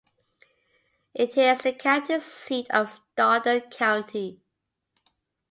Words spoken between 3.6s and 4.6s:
County.